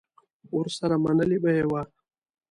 ورسره 0.57 0.95
منلې 1.03 1.37
به 1.43 1.49
یې 1.57 1.63
وه 1.69 1.81